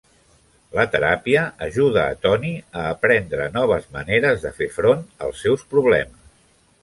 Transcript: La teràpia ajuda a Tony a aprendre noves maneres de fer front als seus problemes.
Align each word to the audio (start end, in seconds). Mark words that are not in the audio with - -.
La 0.77 0.83
teràpia 0.93 1.41
ajuda 1.65 2.05
a 2.05 2.15
Tony 2.23 2.47
a 2.61 2.85
aprendre 2.95 3.47
noves 3.59 3.85
maneres 3.97 4.43
de 4.47 4.53
fer 4.61 4.69
front 4.79 5.03
als 5.27 5.45
seus 5.45 5.67
problemes. 5.75 6.33